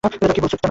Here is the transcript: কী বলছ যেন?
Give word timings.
কী 0.03 0.39
বলছ 0.41 0.51
যেন? 0.51 0.59